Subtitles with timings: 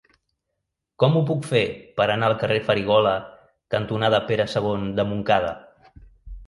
[1.03, 1.61] Com ho puc fer
[2.01, 3.13] per anar al carrer Farigola
[3.77, 5.55] cantonada Pere II de Montcada?